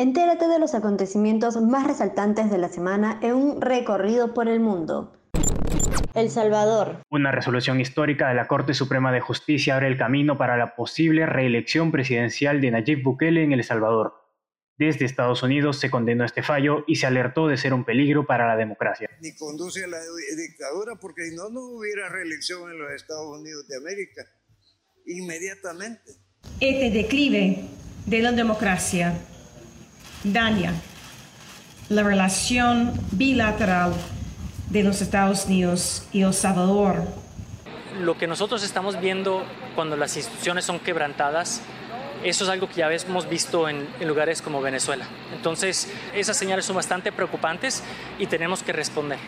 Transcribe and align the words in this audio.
Entérate 0.00 0.48
de 0.48 0.58
los 0.58 0.74
acontecimientos 0.74 1.60
más 1.60 1.86
resaltantes 1.86 2.50
de 2.50 2.56
la 2.56 2.70
semana 2.70 3.20
en 3.22 3.34
un 3.34 3.60
recorrido 3.60 4.32
por 4.32 4.48
el 4.48 4.58
mundo. 4.58 5.12
El 6.14 6.30
Salvador. 6.30 7.02
Una 7.10 7.32
resolución 7.32 7.82
histórica 7.82 8.30
de 8.30 8.34
la 8.34 8.48
Corte 8.48 8.72
Suprema 8.72 9.12
de 9.12 9.20
Justicia 9.20 9.74
abre 9.74 9.88
el 9.88 9.98
camino 9.98 10.38
para 10.38 10.56
la 10.56 10.74
posible 10.74 11.26
reelección 11.26 11.92
presidencial 11.92 12.62
de 12.62 12.70
Nayib 12.70 13.02
Bukele 13.02 13.42
en 13.42 13.52
El 13.52 13.62
Salvador. 13.62 14.14
Desde 14.78 15.04
Estados 15.04 15.42
Unidos 15.42 15.78
se 15.78 15.90
condenó 15.90 16.24
este 16.24 16.42
fallo 16.42 16.82
y 16.86 16.96
se 16.96 17.06
alertó 17.06 17.46
de 17.46 17.58
ser 17.58 17.74
un 17.74 17.84
peligro 17.84 18.24
para 18.24 18.48
la 18.48 18.56
democracia. 18.56 19.10
Ni 19.20 19.36
conduce 19.36 19.84
a 19.84 19.86
la 19.86 19.98
dictadura 19.98 20.96
porque 20.98 21.28
si 21.28 21.36
no, 21.36 21.50
no 21.50 21.60
hubiera 21.60 22.08
reelección 22.08 22.70
en 22.70 22.78
los 22.78 22.90
Estados 22.92 23.38
Unidos 23.38 23.68
de 23.68 23.76
América. 23.76 24.24
Inmediatamente. 25.04 26.12
Este 26.58 26.88
declive 26.88 27.66
de 28.06 28.22
la 28.22 28.32
democracia 28.32 29.12
daña 30.24 30.74
la 31.88 32.02
relación 32.02 32.92
bilateral 33.12 33.92
de 34.70 34.84
los 34.84 35.02
Estados 35.02 35.46
Unidos 35.46 36.06
y 36.12 36.22
El 36.22 36.32
Salvador. 36.32 37.02
Lo 38.00 38.16
que 38.16 38.26
nosotros 38.26 38.62
estamos 38.62 39.00
viendo 39.00 39.42
cuando 39.74 39.96
las 39.96 40.16
instituciones 40.16 40.64
son 40.64 40.78
quebrantadas, 40.78 41.62
eso 42.22 42.44
es 42.44 42.50
algo 42.50 42.68
que 42.68 42.74
ya 42.76 42.92
hemos 42.92 43.28
visto 43.28 43.68
en, 43.68 43.88
en, 43.98 44.06
lugares 44.08 44.40
como 44.40 44.60
Venezuela. 44.60 45.04
Entonces, 45.34 45.92
esas 46.14 46.36
señales 46.36 46.64
son 46.64 46.76
bastante 46.76 47.10
preocupantes 47.10 47.82
y 48.18 48.26
tenemos 48.26 48.62
que 48.62 48.72
responder. 48.72 49.18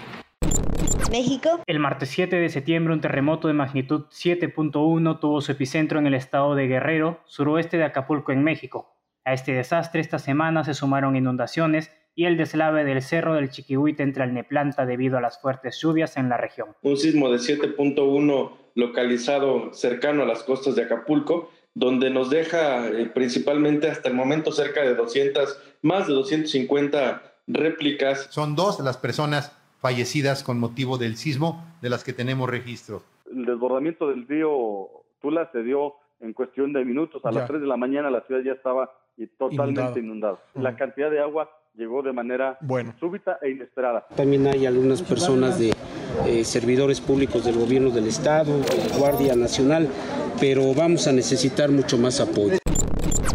México. 1.10 1.60
El 1.66 1.78
martes 1.78 2.10
7 2.10 2.36
de 2.36 2.48
septiembre, 2.48 2.94
un 2.94 3.00
terremoto 3.00 3.48
de 3.48 3.54
magnitud 3.54 4.06
7.1 4.10 5.20
tuvo 5.20 5.40
su 5.40 5.52
epicentro 5.52 5.98
en 5.98 6.06
el 6.06 6.14
estado 6.14 6.54
de 6.54 6.66
Guerrero, 6.68 7.20
suroeste 7.26 7.76
de 7.76 7.84
Acapulco, 7.84 8.32
en 8.32 8.42
México. 8.42 8.91
A 9.24 9.34
este 9.34 9.52
desastre 9.52 10.00
esta 10.00 10.18
semana 10.18 10.64
se 10.64 10.74
sumaron 10.74 11.14
inundaciones 11.14 11.92
y 12.14 12.24
el 12.24 12.36
deslave 12.36 12.84
del 12.84 13.02
cerro 13.02 13.34
del 13.34 13.50
Chiquihuite 13.50 14.02
entre 14.02 14.24
el 14.24 14.34
Neplanta 14.34 14.84
debido 14.84 15.16
a 15.16 15.20
las 15.20 15.40
fuertes 15.40 15.78
lluvias 15.80 16.16
en 16.16 16.28
la 16.28 16.36
región. 16.36 16.70
Un 16.82 16.96
sismo 16.96 17.30
de 17.30 17.38
7.1 17.38 18.50
localizado 18.74 19.72
cercano 19.72 20.24
a 20.24 20.26
las 20.26 20.42
costas 20.42 20.74
de 20.74 20.82
Acapulco, 20.82 21.50
donde 21.74 22.10
nos 22.10 22.30
deja 22.30 22.88
eh, 22.88 23.06
principalmente 23.06 23.88
hasta 23.88 24.08
el 24.08 24.14
momento 24.14 24.50
cerca 24.50 24.82
de 24.82 24.94
200, 24.94 25.56
más 25.82 26.08
de 26.08 26.14
250 26.14 27.22
réplicas. 27.46 28.26
Son 28.30 28.56
dos 28.56 28.80
las 28.80 28.96
personas 28.96 29.56
fallecidas 29.78 30.42
con 30.42 30.58
motivo 30.58 30.98
del 30.98 31.16
sismo 31.16 31.64
de 31.80 31.90
las 31.90 32.02
que 32.02 32.12
tenemos 32.12 32.50
registro. 32.50 33.02
El 33.30 33.46
desbordamiento 33.46 34.08
del 34.08 34.26
río 34.26 34.88
Tula 35.20 35.48
se 35.52 35.62
dio 35.62 35.94
en 36.20 36.32
cuestión 36.32 36.72
de 36.72 36.84
minutos. 36.84 37.24
A 37.24 37.30
ya. 37.30 37.40
las 37.40 37.48
3 37.48 37.60
de 37.60 37.66
la 37.66 37.76
mañana 37.76 38.10
la 38.10 38.22
ciudad 38.22 38.42
ya 38.42 38.52
estaba 38.52 38.90
totalmente 39.38 40.00
inundada. 40.00 40.34
Uh 40.54 40.58
-huh. 40.58 40.62
La 40.62 40.76
cantidad 40.76 41.10
de 41.10 41.20
agua 41.20 41.48
llegó 41.74 42.02
de 42.02 42.12
manera 42.12 42.58
bueno. 42.60 42.94
súbita 42.98 43.38
e 43.40 43.50
inesperada. 43.50 44.06
También 44.16 44.46
hay 44.46 44.66
algunas 44.66 45.02
personas 45.02 45.58
de 45.58 45.72
eh, 46.26 46.44
servidores 46.44 47.00
públicos 47.00 47.44
del 47.44 47.56
gobierno 47.56 47.90
del 47.90 48.06
estado, 48.06 48.52
Guardia 48.98 49.34
Nacional, 49.34 49.88
pero 50.40 50.74
vamos 50.74 51.06
a 51.06 51.12
necesitar 51.12 51.70
mucho 51.70 51.98
más 51.98 52.20
apoyo. 52.20 52.58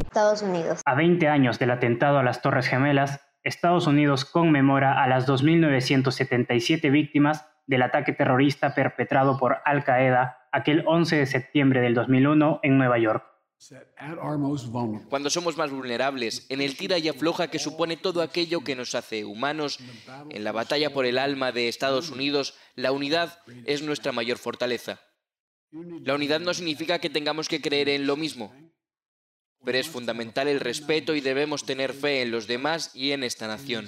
Estados 0.01 0.41
Unidos. 0.41 0.81
A 0.85 0.95
20 0.95 1.27
años 1.27 1.59
del 1.59 1.71
atentado 1.71 2.19
a 2.19 2.23
las 2.23 2.41
Torres 2.41 2.67
Gemelas, 2.67 3.21
Estados 3.43 3.87
Unidos 3.87 4.25
conmemora 4.25 5.01
a 5.03 5.07
las 5.07 5.27
2.977 5.27 6.91
víctimas 6.91 7.47
del 7.65 7.81
ataque 7.81 8.13
terrorista 8.13 8.73
perpetrado 8.73 9.37
por 9.37 9.57
Al 9.65 9.83
Qaeda 9.83 10.37
aquel 10.51 10.83
11 10.87 11.17
de 11.17 11.25
septiembre 11.25 11.81
del 11.81 11.93
2001 11.93 12.61
en 12.63 12.77
Nueva 12.77 12.97
York. 12.97 13.23
Cuando 15.09 15.29
somos 15.29 15.57
más 15.57 15.71
vulnerables, 15.71 16.45
en 16.49 16.61
el 16.61 16.77
tira 16.77 16.99
y 16.99 17.07
afloja 17.07 17.49
que 17.49 17.59
supone 17.59 17.97
todo 17.97 18.21
aquello 18.21 18.63
que 18.63 18.75
nos 18.75 18.93
hace 18.93 19.25
humanos, 19.25 19.79
en 20.29 20.43
la 20.43 20.51
batalla 20.51 20.93
por 20.93 21.05
el 21.05 21.17
alma 21.17 21.51
de 21.51 21.67
Estados 21.67 22.11
Unidos, 22.11 22.55
la 22.75 22.91
unidad 22.91 23.39
es 23.65 23.81
nuestra 23.81 24.11
mayor 24.11 24.37
fortaleza. 24.37 24.99
La 25.71 26.13
unidad 26.13 26.39
no 26.39 26.53
significa 26.53 26.99
que 26.99 27.09
tengamos 27.09 27.49
que 27.49 27.59
creer 27.59 27.89
en 27.89 28.05
lo 28.05 28.15
mismo, 28.15 28.53
pero 29.65 29.77
es 29.77 29.89
fundamental 29.89 30.47
el 30.47 30.59
respeto 30.59 31.15
y 31.15 31.21
debemos 31.21 31.65
tener 31.65 31.93
fe 31.93 32.21
en 32.21 32.31
los 32.31 32.47
demás 32.47 32.91
y 32.93 33.11
en 33.11 33.23
esta 33.23 33.47
nación. 33.47 33.87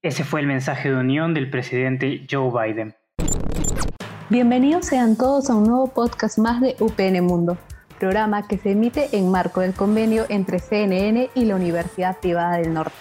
Ese 0.00 0.24
fue 0.24 0.40
el 0.40 0.46
mensaje 0.46 0.90
de 0.90 0.96
unión 0.96 1.34
del 1.34 1.50
presidente 1.50 2.26
Joe 2.30 2.50
Biden. 2.50 2.94
Bienvenidos 4.30 4.86
sean 4.86 5.16
todos 5.16 5.50
a 5.50 5.56
un 5.56 5.64
nuevo 5.64 5.88
podcast 5.88 6.38
más 6.38 6.60
de 6.60 6.76
UPN 6.78 7.20
Mundo 7.22 7.58
programa 8.00 8.48
que 8.48 8.58
se 8.58 8.72
emite 8.72 9.10
en 9.12 9.30
marco 9.30 9.60
del 9.60 9.74
convenio 9.74 10.24
entre 10.28 10.58
CNN 10.58 11.30
y 11.34 11.44
la 11.44 11.54
Universidad 11.54 12.18
Privada 12.18 12.56
del 12.56 12.72
Norte. 12.72 12.96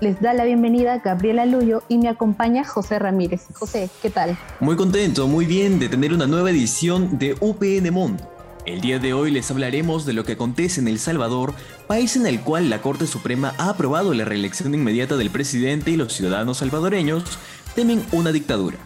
Les 0.00 0.20
da 0.20 0.34
la 0.34 0.44
bienvenida 0.44 0.98
Gabriela 0.98 1.46
Luyo 1.46 1.82
y 1.88 1.98
me 1.98 2.08
acompaña 2.08 2.64
José 2.64 2.98
Ramírez. 2.98 3.46
José, 3.54 3.88
¿qué 4.02 4.10
tal? 4.10 4.36
Muy 4.58 4.76
contento, 4.76 5.28
muy 5.28 5.46
bien 5.46 5.78
de 5.78 5.88
tener 5.88 6.12
una 6.12 6.26
nueva 6.26 6.50
edición 6.50 7.18
de 7.18 7.36
UPN 7.40 7.92
Mundo. 7.92 8.28
El 8.66 8.80
día 8.80 8.98
de 8.98 9.14
hoy 9.14 9.30
les 9.30 9.50
hablaremos 9.50 10.04
de 10.04 10.12
lo 10.12 10.24
que 10.24 10.32
acontece 10.32 10.80
en 10.80 10.88
El 10.88 10.98
Salvador, 10.98 11.54
país 11.86 12.16
en 12.16 12.26
el 12.26 12.40
cual 12.40 12.68
la 12.68 12.82
Corte 12.82 13.06
Suprema 13.06 13.54
ha 13.56 13.70
aprobado 13.70 14.12
la 14.14 14.24
reelección 14.24 14.74
inmediata 14.74 15.16
del 15.16 15.30
presidente 15.30 15.92
y 15.92 15.96
los 15.96 16.12
ciudadanos 16.12 16.58
salvadoreños 16.58 17.24
temen 17.74 18.04
una 18.12 18.32
dictadura. 18.32 18.78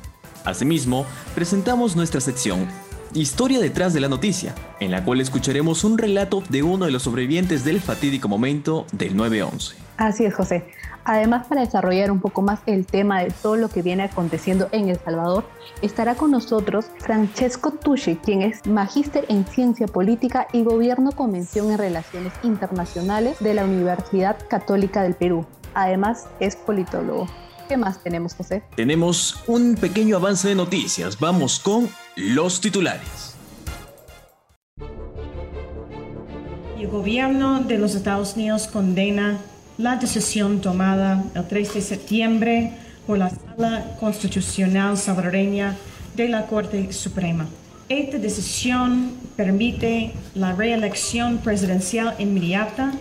Asimismo, 0.44 1.06
presentamos 1.34 1.97
nuestra 1.97 2.20
sección 2.20 2.69
Historia 3.14 3.60
detrás 3.60 3.94
de 3.94 4.00
la 4.00 4.08
noticia, 4.08 4.56
en 4.80 4.91
la 4.91 5.04
cual 5.04 5.20
escucharemos 5.20 5.84
un 5.84 5.98
relato 5.98 6.42
de 6.48 6.64
uno 6.64 6.86
de 6.86 6.91
los 6.91 7.04
sobrevivientes 7.04 7.64
del 7.64 7.80
fatídico 7.80 8.28
momento 8.28 8.86
del 8.91 9.16
9-11. 9.16 9.76
Así 9.98 10.25
es, 10.25 10.34
José. 10.34 10.64
Además, 11.04 11.47
para 11.47 11.60
desarrollar 11.60 12.10
un 12.10 12.20
poco 12.20 12.42
más 12.42 12.58
el 12.66 12.86
tema 12.86 13.22
de 13.22 13.30
todo 13.30 13.54
lo 13.54 13.69
que 13.69 13.82
viene 13.82 14.03
aconteciendo 14.03 14.69
en 14.72 14.88
El 14.88 14.98
Salvador, 14.98 15.44
estará 15.80 16.16
con 16.16 16.32
nosotros 16.32 16.86
Francesco 16.98 17.70
Tucci, 17.70 18.16
quien 18.16 18.42
es 18.42 18.66
magíster 18.66 19.26
en 19.28 19.47
Ciencia 19.47 19.86
Política 19.86 20.48
y 20.53 20.64
Gobierno 20.64 21.12
con 21.12 21.30
mención 21.30 21.70
en 21.70 21.78
Relaciones 21.78 22.32
Internacionales 22.42 23.36
de 23.38 23.54
la 23.54 23.64
Universidad 23.64 24.36
Católica 24.48 25.04
del 25.04 25.14
Perú. 25.14 25.47
Además, 25.74 26.26
es 26.41 26.56
politólogo. 26.56 27.28
¿Qué 27.69 27.76
más 27.76 28.03
tenemos, 28.03 28.34
José? 28.34 28.64
Tenemos 28.74 29.44
un 29.47 29.76
pequeño 29.76 30.16
avance 30.16 30.48
de 30.48 30.56
noticias. 30.56 31.19
Vamos 31.20 31.60
con 31.60 31.88
los 32.16 32.60
titulares. 32.60 33.34
El 36.78 36.88
gobierno 36.88 37.60
de 37.60 37.78
los 37.78 37.94
Estados 37.94 38.34
Unidos 38.34 38.69
condena 38.69 39.38
la 39.78 39.97
decisión 39.97 40.60
tomada 40.60 41.24
el 41.34 41.47
3 41.47 41.74
de 41.74 41.80
septiembre 41.80 42.72
por 43.06 43.19
la 43.19 43.30
Sala 43.30 43.97
Constitucional 43.98 44.97
Salvadoreña 44.97 45.76
de 46.14 46.28
la 46.28 46.47
Corte 46.47 46.92
Suprema. 46.92 47.47
Esta 47.88 48.19
decisión 48.19 49.12
permite 49.36 50.12
la 50.34 50.53
reelección 50.53 51.38
presidencial 51.38 52.14
inmediata 52.19 52.92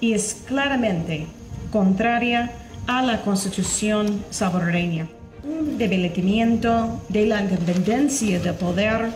y 0.00 0.12
es 0.12 0.42
claramente 0.46 1.26
contraria 1.72 2.52
a 2.86 3.02
la 3.02 3.22
Constitución 3.22 4.24
salvadoreña. 4.30 5.08
Un 5.48 5.78
debilitamiento 5.78 7.00
de 7.08 7.24
la 7.24 7.40
independencia 7.40 8.38
del 8.38 8.54
poder 8.54 9.08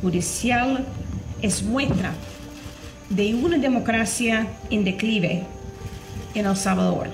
judicial 0.00 0.82
es 1.42 1.62
muestra 1.62 2.14
de 3.10 3.34
una 3.34 3.58
democracia 3.58 4.46
en 4.70 4.82
declive 4.82 5.42
en 6.34 6.46
El 6.46 6.56
Salvador. 6.56 7.08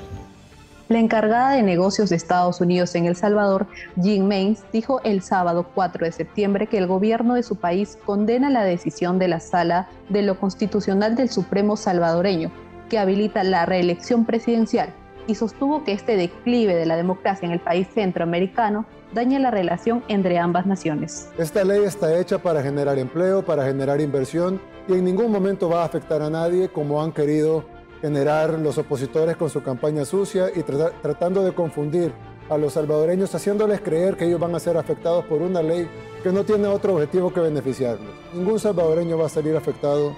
La 0.88 1.00
encargada 1.00 1.50
de 1.50 1.64
negocios 1.64 2.11
de 2.11 2.17
Estados 2.17 2.61
Unidos 2.61 2.94
en 2.94 3.06
El 3.06 3.17
Salvador, 3.17 3.67
Jean 3.96 4.28
Mains, 4.28 4.62
dijo 4.72 5.00
el 5.02 5.20
sábado 5.20 5.67
4 5.75 6.06
de 6.06 6.12
septiembre 6.12 6.69
que 6.69 6.78
el 6.78 6.87
gobierno 6.87 7.34
de 7.34 7.43
su 7.43 7.56
país 7.56 7.99
condena 8.06 8.50
la 8.50 8.62
decisión 8.62 9.19
de 9.19 9.26
la 9.26 9.40
Sala 9.40 9.88
de 10.11 10.22
lo 10.22 10.38
Constitucional 10.38 11.17
del 11.17 11.28
Supremo 11.28 11.76
salvadoreño, 11.76 12.52
que 12.88 13.00
habilita 13.00 13.43
la 13.43 13.67
reelección 13.67 14.25
presidencial 14.26 14.94
y 15.26 15.34
sostuvo 15.34 15.84
que 15.84 15.93
este 15.93 16.17
declive 16.17 16.75
de 16.75 16.87
la 16.87 16.96
democracia 16.96 17.46
en 17.46 17.52
el 17.52 17.61
país 17.61 17.88
centroamericano 17.94 18.87
daña 19.12 19.38
la 19.38 19.50
relación 19.50 20.05
entre 20.08 20.38
ambas 20.38 20.67
naciones. 20.67 21.31
Esta 21.38 21.64
ley 21.64 21.82
está 21.84 22.19
hecha 22.19 22.38
para 22.38 22.62
generar 22.62 22.99
empleo, 22.99 23.44
para 23.44 23.64
generar 23.64 24.00
inversión 24.00 24.61
y 24.88 24.94
en 24.94 25.05
ningún 25.05 25.32
momento 25.32 25.69
va 25.69 25.82
a 25.82 25.87
afectar 25.87 26.22
a 26.22 26.31
nadie 26.31 26.69
como 26.69 27.02
han 27.02 27.12
querido 27.12 27.64
generar 28.00 28.50
los 28.50 28.78
opositores 28.78 29.37
con 29.37 29.50
su 29.50 29.62
campaña 29.62 30.05
sucia 30.05 30.46
y 30.55 30.62
tra 30.62 30.90
tratando 31.02 31.43
de 31.43 31.52
confundir 31.52 32.12
a 32.49 32.58
los 32.58 32.72
salvadoreños 32.72 33.34
haciéndoles 33.34 33.81
creer 33.81 34.17
que 34.17 34.25
ellos 34.26 34.40
van 34.40 34.55
a 34.55 34.61
ser 34.61 34.76
afectados 34.76 35.25
por 35.26 35.40
una 35.40 35.62
ley 35.62 35.88
que 36.22 36.32
no 36.32 36.44
tiene 36.44 36.67
otro 36.67 36.94
objetivo 36.94 37.32
que 37.32 37.40
beneficiarlos. 37.40 38.11
Ningún 38.34 38.58
salvadoreño 38.58 39.17
va 39.17 39.26
a 39.26 39.28
salir 39.28 39.56
afectado 39.56 40.14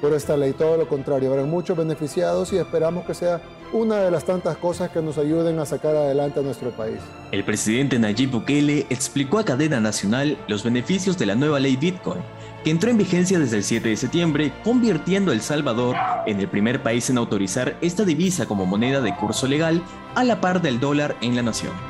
por 0.00 0.14
esta 0.14 0.36
ley, 0.36 0.52
todo 0.52 0.76
lo 0.76 0.88
contrario, 0.88 1.30
habrá 1.30 1.44
muchos 1.44 1.76
beneficiados 1.76 2.52
y 2.52 2.58
esperamos 2.58 3.04
que 3.04 3.14
sea 3.14 3.40
una 3.72 3.98
de 3.98 4.10
las 4.10 4.24
tantas 4.24 4.56
cosas 4.56 4.90
que 4.90 5.00
nos 5.00 5.18
ayuden 5.18 5.58
a 5.58 5.66
sacar 5.66 5.94
adelante 5.94 6.40
a 6.40 6.42
nuestro 6.42 6.70
país. 6.70 6.98
El 7.30 7.44
presidente 7.44 7.98
Nayib 7.98 8.30
Bukele 8.30 8.86
explicó 8.90 9.38
a 9.38 9.44
cadena 9.44 9.80
nacional 9.80 10.38
los 10.48 10.64
beneficios 10.64 11.18
de 11.18 11.26
la 11.26 11.34
nueva 11.34 11.60
ley 11.60 11.76
Bitcoin, 11.76 12.20
que 12.64 12.70
entró 12.70 12.90
en 12.90 12.98
vigencia 12.98 13.38
desde 13.38 13.58
el 13.58 13.64
7 13.64 13.88
de 13.88 13.96
septiembre, 13.96 14.52
convirtiendo 14.64 15.30
a 15.30 15.34
El 15.34 15.40
Salvador 15.40 15.96
en 16.26 16.40
el 16.40 16.48
primer 16.48 16.82
país 16.82 17.08
en 17.10 17.18
autorizar 17.18 17.76
esta 17.80 18.04
divisa 18.04 18.46
como 18.46 18.66
moneda 18.66 19.00
de 19.00 19.14
curso 19.14 19.46
legal 19.46 19.82
a 20.14 20.24
la 20.24 20.40
par 20.40 20.60
del 20.60 20.80
dólar 20.80 21.16
en 21.20 21.36
la 21.36 21.42
nación. 21.42 21.89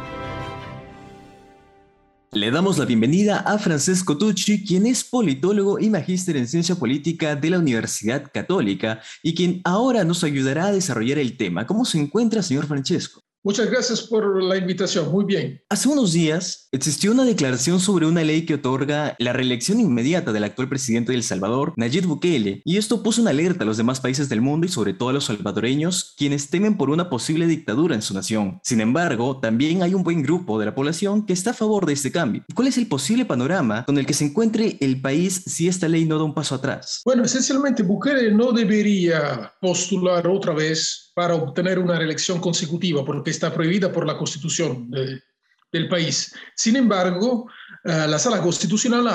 Le 2.33 2.53
damos 2.53 2.79
la 2.79 2.85
bienvenida 2.85 3.39
a 3.39 3.59
Francesco 3.59 4.17
Tucci, 4.17 4.65
quien 4.65 4.87
es 4.87 5.03
politólogo 5.03 5.81
y 5.81 5.91
magíster 5.91 6.37
en 6.37 6.47
ciencia 6.47 6.77
política 6.77 7.35
de 7.35 7.51
la 7.51 7.59
Universidad 7.59 8.31
Católica 8.33 9.01
y 9.21 9.35
quien 9.35 9.61
ahora 9.65 10.05
nos 10.05 10.23
ayudará 10.23 10.67
a 10.67 10.73
desarrollar 10.73 11.19
el 11.19 11.37
tema. 11.37 11.67
¿Cómo 11.67 11.85
se 11.85 11.99
encuentra, 11.99 12.45
señor 12.45 12.69
Francesco? 12.69 13.25
Muchas 13.43 13.71
gracias 13.71 14.03
por 14.03 14.43
la 14.43 14.59
invitación. 14.59 15.11
Muy 15.11 15.25
bien. 15.25 15.63
Hace 15.71 15.89
unos 15.89 16.13
días 16.13 16.69
existió 16.73 17.11
una 17.11 17.25
declaración 17.25 17.81
sobre 17.81 18.05
una 18.05 18.23
ley 18.23 18.45
que 18.45 18.55
otorga 18.55 19.17
la 19.19 19.33
reelección 19.33 19.81
inmediata 19.81 20.31
del 20.31 20.45
actual 20.45 20.69
presidente 20.69 21.13
de 21.13 21.17
El 21.17 21.25
Salvador, 21.25 21.73
Nayib 21.77 22.05
Bukele, 22.05 22.61
y 22.67 22.77
esto 22.77 23.03
puso 23.03 23.23
una 23.23 23.31
alerta 23.31 23.65
a 23.65 23.67
los 23.67 23.79
demás 23.79 23.99
países 24.01 24.29
del 24.29 24.43
mundo 24.43 24.67
y 24.67 24.69
sobre 24.69 24.93
todo 24.93 25.09
a 25.09 25.15
los 25.15 25.25
salvadoreños, 25.25 26.15
quienes 26.19 26.51
temen 26.51 26.77
por 26.77 26.91
una 26.91 27.09
posible 27.09 27.47
dictadura 27.47 27.95
en 27.95 28.03
su 28.03 28.13
nación. 28.13 28.61
Sin 28.63 28.83
embargo, 28.83 29.41
también 29.41 29.83
hay 29.83 29.95
un 29.95 30.05
buen 30.05 30.23
grupo 30.23 30.59
de 30.59 30.67
la 30.67 30.75
población 30.75 31.25
que 31.25 31.33
está 31.33 31.53
a 31.53 31.55
favor 31.55 31.87
de 31.87 31.95
este 31.95 32.13
cambio. 32.13 32.45
¿Cuál 32.55 32.69
es 32.69 32.77
el 32.77 32.89
posible 32.89 33.25
panorama 33.25 33.87
con 33.87 33.97
el 33.97 34.05
que 34.05 34.13
se 34.13 34.27
encuentre 34.27 34.77
el 34.83 35.01
país 35.01 35.45
si 35.47 35.67
esta 35.67 35.89
ley 35.89 36.05
no 36.05 36.19
da 36.19 36.25
un 36.25 36.35
paso 36.35 36.57
atrás? 36.57 37.01
Bueno, 37.07 37.25
esencialmente 37.25 37.83
Bukele 37.83 38.33
no 38.33 38.53
debería 38.53 39.51
postular 39.63 40.27
otra 40.27 40.53
vez 40.53 41.10
para 41.21 41.35
obtener 41.35 41.79
una 41.79 41.99
reelección 41.99 42.41
consecutiva, 42.41 43.05
porque 43.05 43.29
está 43.29 43.53
prohibida 43.53 43.93
por 43.93 44.07
la 44.07 44.17
constitución 44.17 44.91
del 44.91 45.87
país. 45.87 46.35
Sin 46.57 46.77
embargo, 46.77 47.47
eh, 47.85 48.07
la 48.09 48.19
sala 48.19 48.41
constitucional 48.41 49.07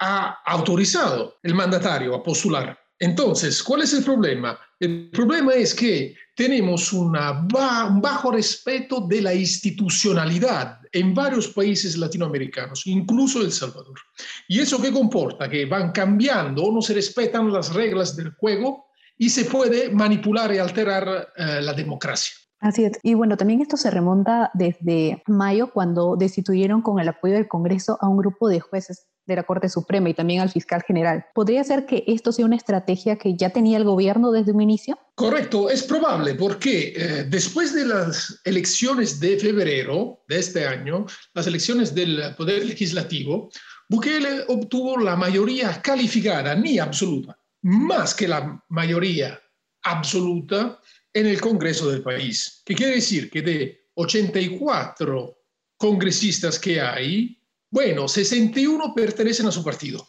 ha, 0.00 0.42
autorizado 0.46 1.36
el 1.44 1.54
mandatario 1.54 2.12
a 2.16 2.24
postular. 2.24 2.76
Entonces, 2.98 3.62
¿cuál 3.62 3.82
es 3.82 3.92
el 3.92 4.02
problema? 4.02 4.58
El 4.80 5.10
problema 5.12 5.54
es 5.54 5.72
que 5.72 6.16
tenemos 6.34 6.92
una 6.92 7.30
un 7.30 8.00
bajo 8.00 8.32
respeto 8.32 9.02
de 9.02 9.22
la 9.22 9.32
institucionalidad 9.32 10.80
en 10.90 11.14
varios 11.14 11.46
países 11.46 11.96
latinoamericanos, 11.96 12.84
incluso 12.84 13.42
El 13.42 13.52
Salvador. 13.52 14.00
¿Y 14.48 14.58
eso 14.58 14.82
qué 14.82 14.90
comporta? 14.90 15.48
Que 15.48 15.66
van 15.66 15.92
cambiando 15.92 16.64
o 16.64 16.72
no 16.72 16.82
se 16.82 16.94
respetan 16.94 17.52
las 17.52 17.72
reglas 17.72 18.16
del 18.16 18.32
juego 18.32 18.87
y 19.18 19.30
se 19.30 19.44
puede 19.44 19.90
manipular 19.90 20.54
y 20.54 20.58
alterar 20.58 21.28
eh, 21.36 21.60
la 21.60 21.74
democracia. 21.74 22.32
Así 22.60 22.84
es. 22.84 22.92
Y 23.02 23.14
bueno, 23.14 23.36
también 23.36 23.60
esto 23.60 23.76
se 23.76 23.90
remonta 23.90 24.50
desde 24.54 25.22
mayo, 25.26 25.70
cuando 25.72 26.16
destituyeron 26.16 26.82
con 26.82 26.98
el 26.98 27.08
apoyo 27.08 27.34
del 27.34 27.46
Congreso 27.46 27.98
a 28.00 28.08
un 28.08 28.16
grupo 28.16 28.48
de 28.48 28.58
jueces 28.58 29.06
de 29.26 29.36
la 29.36 29.44
Corte 29.44 29.68
Suprema 29.68 30.08
y 30.08 30.14
también 30.14 30.40
al 30.40 30.50
fiscal 30.50 30.82
general. 30.82 31.26
¿Podría 31.34 31.62
ser 31.62 31.86
que 31.86 32.02
esto 32.06 32.32
sea 32.32 32.46
una 32.46 32.56
estrategia 32.56 33.16
que 33.16 33.36
ya 33.36 33.50
tenía 33.50 33.76
el 33.76 33.84
gobierno 33.84 34.32
desde 34.32 34.52
un 34.52 34.62
inicio? 34.62 34.98
Correcto, 35.14 35.68
es 35.68 35.82
probable 35.82 36.34
porque 36.34 36.94
eh, 36.96 37.26
después 37.28 37.74
de 37.74 37.84
las 37.84 38.40
elecciones 38.44 39.20
de 39.20 39.38
febrero 39.38 40.22
de 40.28 40.38
este 40.38 40.66
año, 40.66 41.04
las 41.34 41.46
elecciones 41.46 41.94
del 41.94 42.34
Poder 42.36 42.64
Legislativo, 42.64 43.50
Bukele 43.88 44.44
obtuvo 44.48 44.98
la 44.98 45.14
mayoría 45.14 45.80
calificada, 45.80 46.54
ni 46.54 46.78
absoluta, 46.78 47.37
más 47.62 48.14
que 48.14 48.28
la 48.28 48.64
mayoría 48.68 49.40
absoluta 49.82 50.80
en 51.12 51.26
el 51.26 51.40
Congreso 51.40 51.90
del 51.90 52.02
país. 52.02 52.62
¿Qué 52.64 52.74
quiere 52.74 52.96
decir? 52.96 53.30
Que 53.30 53.42
de 53.42 53.88
84 53.94 55.38
congresistas 55.76 56.58
que 56.58 56.80
hay, 56.80 57.40
bueno, 57.70 58.08
61 58.08 58.94
pertenecen 58.94 59.46
a 59.46 59.52
su 59.52 59.64
partido. 59.64 60.06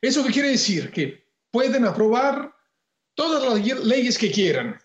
¿Eso 0.00 0.24
qué 0.24 0.32
quiere 0.32 0.50
decir? 0.50 0.90
Que 0.90 1.28
pueden 1.50 1.84
aprobar 1.84 2.52
todas 3.14 3.42
las 3.42 3.84
leyes 3.84 4.16
que 4.16 4.30
quieran. 4.30 4.78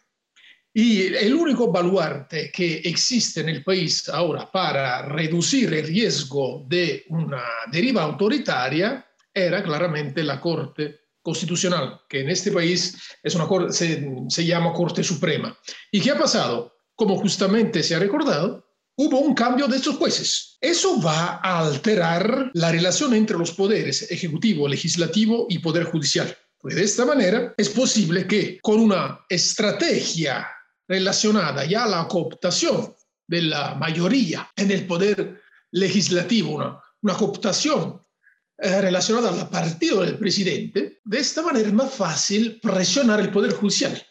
Y 0.74 1.13
el 1.13 1.36
único 1.36 1.71
baluarte 1.71 2.51
que 2.51 2.77
existe 2.77 3.41
en 3.41 3.50
el 3.50 3.63
país 3.63 4.09
ahora 4.09 4.51
para 4.51 5.03
reducir 5.03 5.71
el 5.71 5.86
riesgo 5.86 6.65
de 6.68 7.06
una 7.09 7.44
deriva 7.71 8.01
autoritaria 8.01 9.06
era 9.31 9.63
claramente 9.63 10.24
la 10.24 10.41
Corte 10.41 11.02
constitucional, 11.23 12.01
que 12.07 12.19
en 12.19 12.29
este 12.29 12.51
país 12.51 12.95
es 13.23 13.33
una 13.33 13.47
se, 13.71 14.07
se 14.27 14.45
llama 14.45 14.73
Corte 14.73 15.03
Suprema. 15.03 15.57
¿Y 15.91 16.01
qué 16.01 16.11
ha 16.11 16.17
pasado? 16.17 16.75
Como 16.95 17.17
justamente 17.17 17.81
se 17.81 17.95
ha 17.95 17.99
recordado, 17.99 18.63
hubo 18.95 19.19
un 19.19 19.33
cambio 19.33 19.67
de 19.67 19.77
estos 19.77 19.95
jueces. 19.95 20.57
Eso 20.61 21.01
va 21.01 21.39
a 21.41 21.65
alterar 21.65 22.51
la 22.53 22.71
relación 22.71 23.13
entre 23.13 23.37
los 23.37 23.51
poderes 23.51 24.11
ejecutivo, 24.11 24.67
legislativo 24.67 25.47
y 25.49 25.59
poder 25.59 25.85
judicial. 25.85 26.35
Pues 26.59 26.75
de 26.75 26.83
esta 26.83 27.05
manera 27.05 27.53
es 27.57 27.69
posible 27.69 28.27
que 28.27 28.59
con 28.61 28.79
una 28.79 29.25
estrategia 29.27 30.47
relacionada 30.87 31.65
ya 31.65 31.85
a 31.85 31.89
la 31.89 32.07
cooptación 32.07 32.93
de 33.27 33.41
la 33.41 33.75
mayoría 33.75 34.49
en 34.55 34.71
el 34.71 34.85
poder 34.85 35.41
legislativo, 35.71 36.55
una, 36.55 36.79
una 37.01 37.15
cooptación 37.15 37.99
eh, 38.63 38.81
relacionada 38.81 39.30
al 39.30 39.50
partido 39.50 40.01
del 40.01 40.18
presidente, 40.18 41.01
de 41.04 41.19
esta 41.19 41.42
manera 41.42 41.68
es 41.68 41.74
más 41.74 41.94
fácil 41.94 42.60
presionar 42.62 43.19
el 43.19 43.30
Poder 43.30 43.54
Judicial 43.54 44.01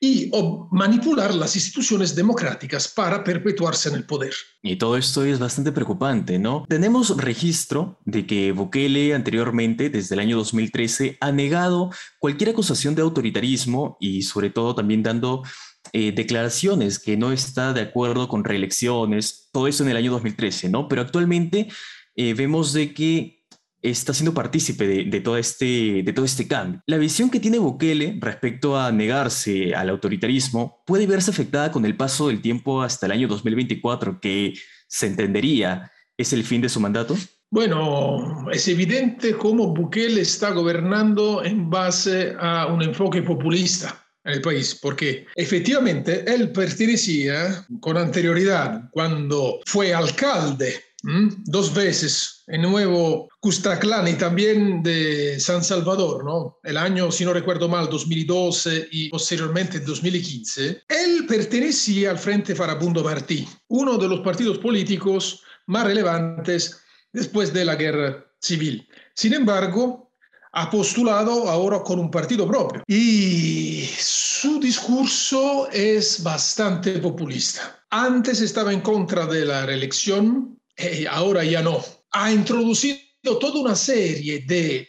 y 0.00 0.30
manipular 0.70 1.34
las 1.34 1.56
instituciones 1.56 2.14
democráticas 2.14 2.88
para 2.88 3.24
perpetuarse 3.24 3.88
en 3.88 3.96
el 3.96 4.06
poder. 4.06 4.32
Y 4.62 4.76
todo 4.76 4.96
esto 4.96 5.24
es 5.24 5.38
bastante 5.38 5.72
preocupante, 5.72 6.38
¿no? 6.38 6.64
Tenemos 6.68 7.16
registro 7.16 7.98
de 8.04 8.24
que 8.24 8.52
Bukele 8.52 9.14
anteriormente, 9.14 9.90
desde 9.90 10.14
el 10.14 10.20
año 10.20 10.36
2013, 10.36 11.18
ha 11.20 11.32
negado 11.32 11.90
cualquier 12.20 12.50
acusación 12.50 12.94
de 12.94 13.02
autoritarismo 13.02 13.96
y 14.00 14.22
sobre 14.22 14.50
todo 14.50 14.74
también 14.74 15.02
dando 15.02 15.42
eh, 15.92 16.12
declaraciones 16.12 16.98
que 16.98 17.16
no 17.16 17.32
está 17.32 17.72
de 17.72 17.80
acuerdo 17.80 18.28
con 18.28 18.44
reelecciones, 18.44 19.48
todo 19.52 19.66
eso 19.66 19.82
en 19.82 19.90
el 19.90 19.96
año 19.96 20.12
2013, 20.12 20.68
¿no? 20.68 20.86
Pero 20.86 21.02
actualmente 21.02 21.68
eh, 22.14 22.34
vemos 22.34 22.72
de 22.72 22.94
que 22.94 23.37
está 23.82 24.12
siendo 24.12 24.34
partícipe 24.34 24.86
de, 24.86 25.20
todo 25.20 25.36
este, 25.36 26.02
de 26.02 26.12
todo 26.12 26.24
este 26.24 26.48
cambio. 26.48 26.82
La 26.86 26.98
visión 26.98 27.30
que 27.30 27.40
tiene 27.40 27.58
Bukele 27.58 28.18
respecto 28.20 28.78
a 28.78 28.90
negarse 28.92 29.74
al 29.74 29.88
autoritarismo 29.90 30.82
puede 30.86 31.06
verse 31.06 31.30
afectada 31.30 31.70
con 31.70 31.84
el 31.84 31.96
paso 31.96 32.28
del 32.28 32.40
tiempo 32.40 32.82
hasta 32.82 33.06
el 33.06 33.12
año 33.12 33.28
2024, 33.28 34.20
que 34.20 34.54
se 34.86 35.06
entendería 35.06 35.90
es 36.16 36.32
el 36.32 36.44
fin 36.44 36.60
de 36.60 36.68
su 36.68 36.80
mandato. 36.80 37.16
Bueno, 37.50 38.50
es 38.52 38.68
evidente 38.68 39.34
cómo 39.34 39.72
Bukele 39.72 40.20
está 40.20 40.50
gobernando 40.50 41.42
en 41.42 41.70
base 41.70 42.34
a 42.38 42.66
un 42.66 42.82
enfoque 42.82 43.22
populista 43.22 44.04
en 44.24 44.34
el 44.34 44.42
país, 44.42 44.78
porque 44.82 45.26
efectivamente 45.34 46.24
él 46.26 46.52
pertenecía 46.52 47.66
con 47.80 47.96
anterioridad, 47.96 48.90
cuando 48.90 49.60
fue 49.64 49.94
alcalde 49.94 50.74
dos 51.46 51.72
veces, 51.72 52.37
en 52.48 52.62
nuevo 52.62 53.28
Custaclán 53.40 54.08
y 54.08 54.14
también 54.14 54.82
de 54.82 55.38
San 55.38 55.62
Salvador, 55.62 56.24
¿no? 56.24 56.58
El 56.64 56.76
año, 56.76 57.12
si 57.12 57.24
no 57.24 57.32
recuerdo 57.32 57.68
mal, 57.68 57.88
2012 57.88 58.88
y 58.90 59.10
posteriormente 59.10 59.80
2015. 59.80 60.82
Él 60.88 61.26
pertenecía 61.28 62.10
al 62.10 62.18
Frente 62.18 62.54
Farabundo 62.54 63.04
Martí, 63.04 63.46
uno 63.68 63.98
de 63.98 64.08
los 64.08 64.20
partidos 64.20 64.58
políticos 64.58 65.42
más 65.66 65.84
relevantes 65.84 66.80
después 67.12 67.52
de 67.52 67.64
la 67.64 67.76
guerra 67.76 68.24
civil. 68.40 68.88
Sin 69.14 69.34
embargo, 69.34 70.10
ha 70.52 70.70
postulado 70.70 71.48
ahora 71.48 71.82
con 71.82 71.98
un 71.98 72.10
partido 72.10 72.46
propio 72.48 72.82
y 72.86 73.86
su 73.98 74.58
discurso 74.58 75.68
es 75.70 76.22
bastante 76.22 76.98
populista. 76.98 77.84
Antes 77.90 78.40
estaba 78.40 78.72
en 78.72 78.80
contra 78.80 79.26
de 79.26 79.44
la 79.44 79.66
reelección 79.66 80.58
eh, 80.80 81.06
ahora 81.10 81.42
ya 81.42 81.60
no, 81.60 81.84
ha 82.12 82.32
introducido 82.32 82.98
toda 83.22 83.60
una 83.60 83.74
serie 83.74 84.44
de 84.46 84.88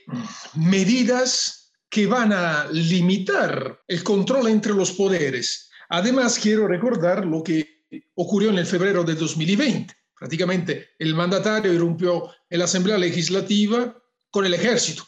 medidas 0.56 1.72
que 1.90 2.06
van 2.06 2.32
a 2.32 2.68
limitar 2.72 3.82
el 3.88 4.04
control 4.04 4.48
entre 4.48 4.74
los 4.74 4.92
poderes. 4.92 5.70
Además, 5.90 6.38
quiero 6.38 6.68
recordar 6.68 7.26
lo 7.26 7.44
que 7.44 7.86
ocurrió 8.16 8.52
en 8.52 8.66
febrero 8.66 9.04
de 9.04 9.16
2020. 9.16 9.94
Prácticamente 10.18 10.90
el 11.00 11.16
mandatario 11.16 11.74
irrumpió 11.74 12.30
en 12.50 12.60
la 12.60 12.66
Asamblea 12.66 12.98
Legislativa 12.98 13.96
con 14.30 14.46
el 14.46 14.54
ejército 14.54 15.08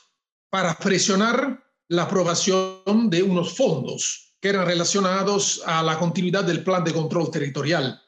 para 0.49 0.77
presionar 0.77 1.63
la 1.89 2.03
aprobación 2.03 3.09
de 3.09 3.21
unos 3.21 3.55
fondos 3.55 4.35
que 4.39 4.49
eran 4.49 4.65
relacionados 4.65 5.61
a 5.65 5.83
la 5.83 5.99
continuidad 5.99 6.43
del 6.43 6.63
plan 6.63 6.83
de 6.83 6.93
control 6.93 7.29
territorial. 7.29 8.01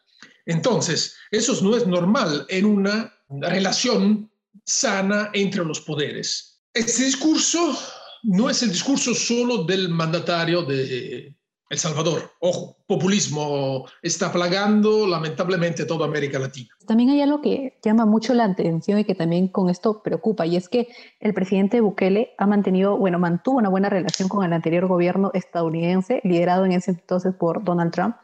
Entonces, 0.46 1.16
eso 1.30 1.58
no 1.62 1.76
es 1.76 1.86
normal 1.86 2.46
en 2.50 2.66
una 2.66 3.13
relación 3.30 4.30
sana 4.66 5.30
entre 5.34 5.66
los 5.66 5.82
poderes. 5.82 6.62
Este 6.74 7.06
discurso 7.06 7.78
no 8.24 8.50
es 8.50 8.64
el 8.64 8.70
discurso 8.70 9.14
solo 9.14 9.64
del 9.64 9.90
mandatario 9.90 10.64
de 10.64 11.36
El 11.70 11.78
Salvador. 11.78 12.32
Ojo, 12.40 12.78
populismo 12.88 13.86
está 14.02 14.32
plagando 14.32 15.08
lamentablemente 15.08 15.86
toda 15.86 16.06
América 16.06 16.40
Latina. 16.40 16.70
También 16.88 17.10
hay 17.10 17.22
algo 17.22 17.42
que 17.42 17.80
llama 17.84 18.06
mucho 18.06 18.34
la 18.34 18.46
atención 18.46 19.00
y 19.00 19.06
que 19.06 19.16
también 19.16 19.48
con 19.48 19.70
esto 19.70 20.02
preocupa, 20.04 20.46
y 20.46 20.56
es 20.56 20.70
que 20.70 20.88
el 21.20 21.34
presidente 21.34 21.82
Bukele 21.82 22.34
ha 22.38 22.46
mantenido, 22.46 22.98
bueno, 22.98 23.20
mantuvo 23.20 23.58
una 23.58 23.70
buena 23.70 23.90
relación 23.90 24.30
con 24.30 24.46
el 24.46 24.54
anterior 24.54 24.88
gobierno 24.88 25.32
estadounidense, 25.34 26.22
liderado 26.24 26.66
en 26.66 26.74
ese 26.74 26.92
entonces 26.92 27.34
por 27.34 27.64
Donald 27.64 27.92
Trump, 27.92 28.16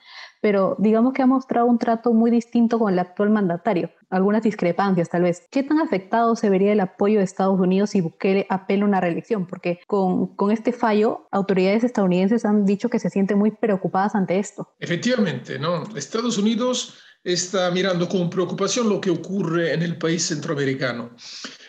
pero 0.41 0.75
digamos 0.79 1.13
que 1.13 1.21
ha 1.21 1.25
mostrado 1.25 1.67
un 1.67 1.77
trato 1.77 2.13
muy 2.13 2.31
distinto 2.31 2.79
con 2.79 2.91
el 2.93 2.99
actual 2.99 3.29
mandatario, 3.29 3.91
algunas 4.09 4.43
discrepancias 4.43 5.09
tal 5.09 5.23
vez. 5.23 5.47
¿Qué 5.51 5.63
tan 5.63 5.79
afectado 5.79 6.35
se 6.35 6.49
vería 6.49 6.73
el 6.73 6.79
apoyo 6.79 7.19
de 7.19 7.25
Estados 7.25 7.59
Unidos 7.59 7.91
si 7.91 8.01
Bukele 8.01 8.45
apela 8.49 8.83
a 8.83 8.87
una 8.87 9.01
reelección? 9.01 9.47
Porque 9.47 9.79
con, 9.87 10.35
con 10.35 10.51
este 10.51 10.71
fallo, 10.71 11.27
autoridades 11.31 11.83
estadounidenses 11.83 12.45
han 12.45 12.65
dicho 12.65 12.89
que 12.89 12.99
se 12.99 13.09
sienten 13.09 13.37
muy 13.37 13.51
preocupadas 13.51 14.15
ante 14.15 14.39
esto. 14.39 14.73
Efectivamente, 14.79 15.59
¿no? 15.59 15.83
Estados 15.95 16.37
Unidos 16.37 16.97
está 17.23 17.69
mirando 17.71 18.07
con 18.07 18.29
preocupación 18.29 18.89
lo 18.89 19.01
que 19.01 19.09
ocurre 19.09 19.73
en 19.73 19.81
el 19.83 19.97
país 19.97 20.25
centroamericano. 20.27 21.11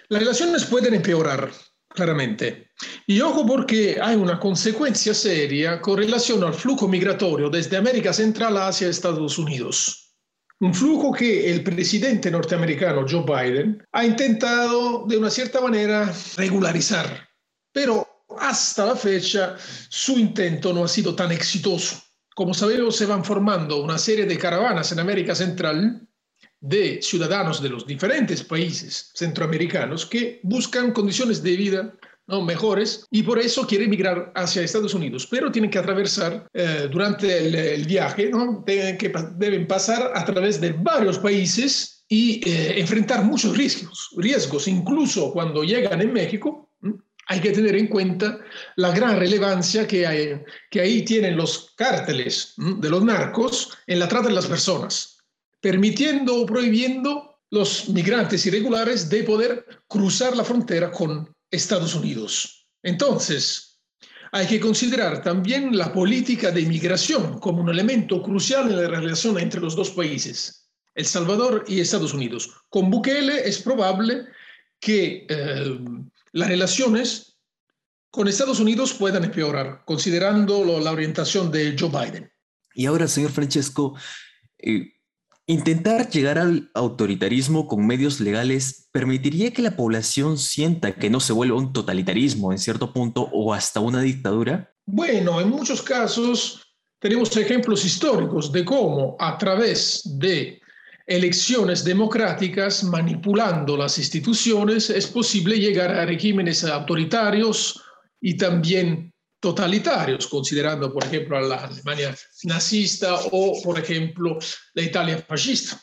Las 0.09 0.21
relaciones 0.21 0.65
pueden 0.65 0.95
empeorar 0.95 1.51
claramente. 1.95 2.71
Y 3.07 3.21
ojo 3.21 3.47
porque 3.47 3.99
hay 4.01 4.17
una 4.17 4.39
consecuencia 4.39 5.13
seria 5.15 5.81
con 5.81 5.99
relación 5.99 6.43
al 6.45 6.55
flujo 6.55 6.89
migratorio 6.89 7.51
desde 7.51 7.77
América 7.77 8.13
Central 8.13 8.57
hacia 8.57 8.89
Estados 8.89 9.39
Unidos. 9.39 10.15
Un 10.61 10.75
flujo 10.75 11.13
que 11.13 11.51
el 11.51 11.63
presidente 11.63 12.31
norteamericano 12.31 13.07
Joe 13.09 13.25
Biden 13.25 13.83
ha 13.93 14.05
intentado 14.05 15.07
de 15.07 15.17
una 15.17 15.31
cierta 15.31 15.61
manera 15.61 16.13
regularizar, 16.37 17.29
pero 17.73 18.07
hasta 18.39 18.87
la 18.87 18.95
fecha 18.95 19.57
su 19.89 20.19
intento 20.19 20.73
no 20.73 20.85
ha 20.85 20.89
sido 20.89 21.15
tan 21.15 21.33
exitoso. 21.33 22.03
Como 22.35 22.55
sabemos, 22.55 22.97
se 22.97 23.07
van 23.07 23.25
formando 23.25 23.83
una 23.83 23.99
serie 23.99 24.27
de 24.27 24.39
caravanas 24.39 24.93
en 24.93 25.01
América 25.01 25.35
Central 25.35 26.07
de 26.61 27.01
ciudadanos 27.03 27.63
de 27.63 27.71
los 27.71 27.87
diferentes 27.87 28.45
países 28.45 29.11
centroamericanos 29.15 30.05
que 30.05 30.41
buscan 30.43 30.93
condiciones 30.93 31.43
de 31.43 31.57
vida 31.57 31.95
¿no? 32.27 32.43
mejores 32.43 33.07
y 33.11 33.23
por 33.23 33.39
eso 33.39 33.67
quieren 33.67 33.89
emigrar 33.89 34.33
hacia 34.35 34.63
Estados 34.63 34.95
Unidos, 34.95 35.27
pero 35.27 35.51
tienen 35.51 35.71
que 35.71 35.79
atravesar 35.79 36.47
eh, 36.53 36.89
durante 36.91 37.75
el, 37.75 37.85
viaje, 37.87 38.29
¿no? 38.29 38.63
deben 38.67 39.67
pasar 39.67 40.13
a 40.15 40.25
través 40.25 40.61
de 40.61 40.73
varios 40.73 41.19
países 41.19 42.05
y 42.09 42.47
eh, 42.49 42.79
enfrentar 42.79 43.25
muchos 43.25 43.57
riesgos, 43.57 44.11
riesgos, 44.17 44.69
incluso 44.69 45.33
cuando 45.33 45.65
llegan 45.65 46.01
en 46.03 46.13
México, 46.13 46.71
hay 47.27 47.41
que 47.41 47.53
tener 47.53 47.77
en 47.77 47.87
cuenta 47.87 48.41
la 48.75 48.91
gran 48.91 49.17
relevancia 49.17 49.87
que, 49.87 50.05
hay, 50.05 50.43
que 50.69 50.81
ahí 50.81 51.05
tienen 51.05 51.37
los 51.37 51.73
cárteles 51.77 52.55
de 52.57 52.91
los 52.91 53.05
narcos 53.05 53.73
en 53.87 54.01
la 54.01 54.09
trata 54.09 54.29
de 54.29 54.35
las 54.35 54.47
personas 54.47 55.10
permitiendo 55.61 56.37
o 56.37 56.47
prohibiendo 56.47 57.39
los 57.51 57.89
migrantes 57.89 58.47
irregulares 58.47 59.09
de 59.09 59.25
poder 59.25 59.67
cruzar 59.89 60.37
la 60.37 60.45
frontera 60.45 60.91
con 60.91 61.35
Estados 61.51 61.95
Unidos. 61.95 62.69
Entonces, 62.83 63.81
hay 64.33 64.47
que 64.47 64.61
considerar 64.61 65.23
también 65.23 65.77
la 65.77 65.93
política 65.93 66.53
de 66.53 66.61
inmigración 66.61 67.41
como 67.41 67.63
un 67.63 67.69
elemento 67.69 68.23
crucial 68.23 68.71
en 68.71 68.77
la 68.77 68.89
relación 68.89 69.39
entre 69.39 69.61
los 69.61 69.75
dos 69.75 69.91
países, 69.91 70.71
El 70.95 71.05
Salvador 71.05 71.65
y 71.67 71.81
Estados 71.81 72.15
Unidos. 72.15 72.51
Con 72.69 72.91
Bukele 72.91 73.49
es 73.49 73.61
probable 73.61 74.27
que 74.79 75.27
eh, 75.29 75.79
las 76.33 76.49
relaciones 76.49 77.39
con 78.11 78.29
Estados 78.29 78.61
Unidos 78.61 78.95
puedan 78.95 79.25
empeorar, 79.25 79.83
considerando 79.85 80.65
la 80.81 80.91
orientación 80.91 81.51
de 81.51 81.77
Joe 81.79 81.91
Biden. 81.91 82.33
Y 82.75 82.87
ahora, 82.87 83.07
señor 83.07 83.31
Francesco, 83.31 83.97
eh, 84.59 84.93
Intentar 85.51 86.09
llegar 86.09 86.39
al 86.39 86.71
autoritarismo 86.75 87.67
con 87.67 87.85
medios 87.85 88.21
legales 88.21 88.89
permitiría 88.93 89.53
que 89.53 89.63
la 89.63 89.75
población 89.75 90.39
sienta 90.39 90.95
que 90.95 91.11
no 91.11 91.19
se 91.19 91.33
vuelva 91.33 91.59
un 91.59 91.73
totalitarismo 91.73 92.53
en 92.53 92.59
cierto 92.61 92.93
punto 92.93 93.29
o 93.33 93.53
hasta 93.53 93.81
una 93.81 94.01
dictadura? 94.01 94.73
Bueno, 94.87 95.41
en 95.41 95.49
muchos 95.49 95.83
casos 95.83 96.63
tenemos 97.01 97.37
ejemplos 97.37 97.85
históricos 97.85 98.53
de 98.53 98.65
cómo 98.65 99.17
a 99.19 99.37
través 99.39 100.03
de 100.21 100.61
elecciones 101.09 101.83
democráticas, 101.83 102.85
manipulando 102.85 103.77
las 103.77 103.99
instituciones, 103.99 104.89
es 104.89 105.09
posible 105.09 105.59
llegar 105.59 105.91
a 105.91 106.07
regímenes 106.07 106.63
autoritarios 106.63 107.83
y 108.21 108.37
también 108.37 109.10
totalitarios, 109.41 110.27
considerando, 110.27 110.93
por 110.93 111.05
ejemplo, 111.05 111.37
a 111.37 111.41
la 111.41 111.57
Alemania 111.65 112.15
nazista 112.45 113.19
o, 113.33 113.61
por 113.63 113.79
ejemplo, 113.79 114.39
la 114.75 114.83
Italia 114.83 115.25
fascista. 115.27 115.81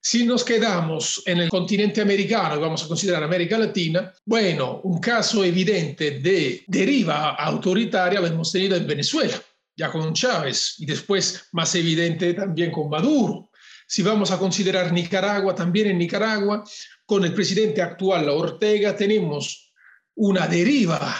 Si 0.00 0.24
nos 0.24 0.44
quedamos 0.44 1.22
en 1.26 1.38
el 1.38 1.50
continente 1.50 2.00
americano 2.00 2.60
vamos 2.60 2.84
a 2.84 2.88
considerar 2.88 3.22
América 3.22 3.58
Latina, 3.58 4.12
bueno, 4.24 4.80
un 4.84 4.98
caso 5.00 5.44
evidente 5.44 6.20
de 6.20 6.64
deriva 6.66 7.34
autoritaria 7.34 8.20
lo 8.20 8.26
hemos 8.26 8.50
tenido 8.50 8.76
en 8.76 8.86
Venezuela, 8.86 9.38
ya 9.76 9.90
con 9.90 10.14
Chávez, 10.14 10.76
y 10.78 10.86
después 10.86 11.48
más 11.52 11.74
evidente 11.74 12.32
también 12.32 12.70
con 12.70 12.88
Maduro. 12.88 13.50
Si 13.86 14.02
vamos 14.02 14.30
a 14.30 14.38
considerar 14.38 14.92
Nicaragua, 14.92 15.54
también 15.54 15.88
en 15.88 15.98
Nicaragua, 15.98 16.64
con 17.04 17.24
el 17.24 17.34
presidente 17.34 17.82
actual 17.82 18.28
Ortega, 18.28 18.94
tenemos 18.94 19.72
una 20.14 20.46
deriva 20.46 21.14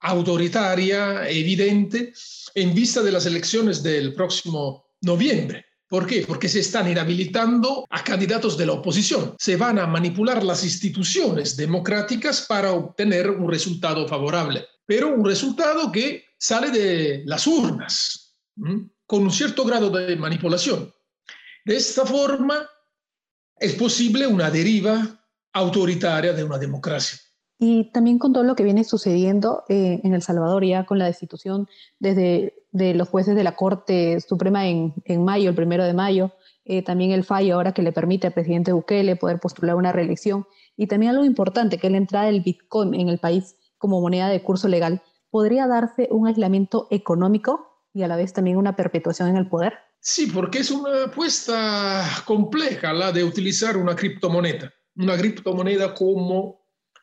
autoritaria, 0.00 1.28
evidente, 1.28 2.12
en 2.54 2.74
vista 2.74 3.02
de 3.02 3.12
las 3.12 3.26
elecciones 3.26 3.82
del 3.82 4.14
próximo 4.14 4.86
noviembre. 5.02 5.66
¿Por 5.88 6.06
qué? 6.06 6.24
Porque 6.26 6.48
se 6.48 6.60
están 6.60 6.88
inhabilitando 6.88 7.84
a 7.90 8.04
candidatos 8.04 8.56
de 8.56 8.66
la 8.66 8.74
oposición. 8.74 9.34
Se 9.38 9.56
van 9.56 9.78
a 9.78 9.86
manipular 9.86 10.44
las 10.44 10.62
instituciones 10.62 11.56
democráticas 11.56 12.46
para 12.48 12.72
obtener 12.72 13.28
un 13.28 13.50
resultado 13.50 14.06
favorable, 14.06 14.64
pero 14.86 15.08
un 15.08 15.24
resultado 15.24 15.90
que 15.90 16.26
sale 16.38 16.70
de 16.70 17.22
las 17.26 17.46
urnas, 17.46 18.36
con 19.04 19.22
un 19.22 19.32
cierto 19.32 19.64
grado 19.64 19.90
de 19.90 20.14
manipulación. 20.14 20.94
De 21.64 21.76
esta 21.76 22.06
forma, 22.06 22.68
es 23.58 23.74
posible 23.74 24.26
una 24.26 24.48
deriva 24.48 25.20
autoritaria 25.52 26.32
de 26.32 26.44
una 26.44 26.56
democracia. 26.56 27.18
Y 27.62 27.90
también 27.92 28.18
con 28.18 28.32
todo 28.32 28.42
lo 28.42 28.56
que 28.56 28.64
viene 28.64 28.84
sucediendo 28.84 29.64
eh, 29.68 30.00
en 30.02 30.14
El 30.14 30.22
Salvador, 30.22 30.64
ya 30.64 30.86
con 30.86 30.98
la 30.98 31.04
destitución 31.04 31.68
desde 31.98 32.54
de 32.72 32.94
los 32.94 33.06
jueces 33.10 33.36
de 33.36 33.44
la 33.44 33.54
Corte 33.54 34.18
Suprema 34.20 34.66
en, 34.66 34.94
en 35.04 35.22
mayo, 35.22 35.50
el 35.50 35.54
primero 35.54 35.84
de 35.84 35.92
mayo, 35.92 36.32
eh, 36.64 36.82
también 36.82 37.10
el 37.10 37.22
fallo 37.22 37.56
ahora 37.56 37.72
que 37.72 37.82
le 37.82 37.92
permite 37.92 38.28
al 38.28 38.32
presidente 38.32 38.72
Bukele 38.72 39.16
poder 39.16 39.40
postular 39.40 39.76
una 39.76 39.92
reelección, 39.92 40.46
y 40.74 40.86
también 40.86 41.10
algo 41.10 41.26
importante, 41.26 41.76
que 41.76 41.88
es 41.88 41.90
la 41.90 41.98
entrada 41.98 42.26
del 42.26 42.40
Bitcoin 42.40 42.94
en 42.94 43.10
el 43.10 43.18
país 43.18 43.56
como 43.76 44.00
moneda 44.00 44.28
de 44.28 44.42
curso 44.42 44.66
legal, 44.66 45.02
¿podría 45.30 45.66
darse 45.66 46.08
un 46.10 46.28
aislamiento 46.28 46.88
económico 46.90 47.84
y 47.92 48.04
a 48.04 48.08
la 48.08 48.16
vez 48.16 48.32
también 48.32 48.56
una 48.56 48.74
perpetuación 48.74 49.28
en 49.28 49.36
el 49.36 49.48
poder? 49.48 49.74
Sí, 49.98 50.30
porque 50.32 50.60
es 50.60 50.70
una 50.70 51.04
apuesta 51.04 52.04
compleja 52.24 52.94
la 52.94 53.12
de 53.12 53.22
utilizar 53.22 53.76
una 53.76 53.94
criptomoneda, 53.94 54.72
una 54.96 55.18
criptomoneda 55.18 55.92
como 55.92 56.59